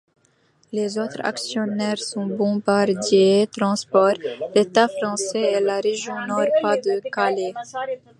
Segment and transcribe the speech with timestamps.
[0.71, 4.15] Les autres actionnaires sont Bombardier Transport,
[4.55, 7.53] l'État français et la région Nord-Pas-de-Calais.